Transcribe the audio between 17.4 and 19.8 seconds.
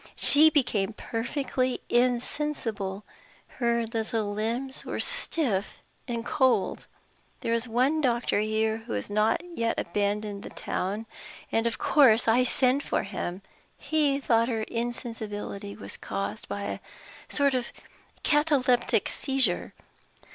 of cataleptic seizure.